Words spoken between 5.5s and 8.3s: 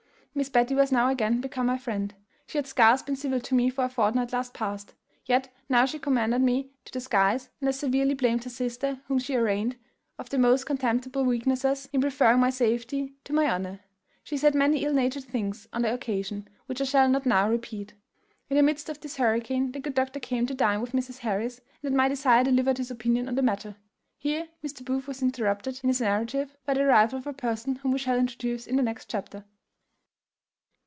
now she commended me to the skies, and as severely